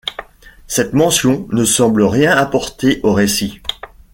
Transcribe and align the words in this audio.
Cette 0.65 0.93
mention 0.93 1.47
ne 1.51 1.63
semble 1.63 2.01
rien 2.01 2.35
apporter 2.35 3.01
au 3.03 3.13
récit. 3.13 3.61